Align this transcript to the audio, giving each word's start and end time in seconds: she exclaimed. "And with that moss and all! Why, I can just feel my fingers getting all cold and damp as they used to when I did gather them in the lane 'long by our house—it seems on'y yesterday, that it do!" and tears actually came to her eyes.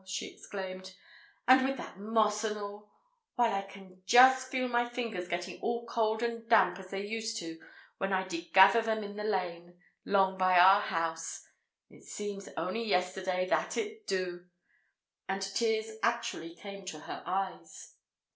she 0.03 0.33
exclaimed. 0.33 0.95
"And 1.47 1.63
with 1.67 1.77
that 1.77 1.99
moss 1.99 2.43
and 2.43 2.57
all! 2.57 2.89
Why, 3.35 3.51
I 3.51 3.61
can 3.61 4.01
just 4.07 4.47
feel 4.47 4.67
my 4.67 4.89
fingers 4.89 5.27
getting 5.27 5.61
all 5.61 5.85
cold 5.85 6.23
and 6.23 6.49
damp 6.49 6.79
as 6.79 6.89
they 6.89 7.05
used 7.05 7.37
to 7.37 7.59
when 7.99 8.11
I 8.11 8.27
did 8.27 8.51
gather 8.51 8.81
them 8.81 9.03
in 9.03 9.15
the 9.15 9.23
lane 9.23 9.79
'long 10.03 10.39
by 10.39 10.57
our 10.57 10.81
house—it 10.81 12.01
seems 12.03 12.47
on'y 12.57 12.83
yesterday, 12.83 13.47
that 13.49 13.77
it 13.77 14.07
do!" 14.07 14.47
and 15.29 15.39
tears 15.43 15.91
actually 16.01 16.55
came 16.55 16.83
to 16.85 17.01
her 17.01 17.21
eyes. 17.27 17.93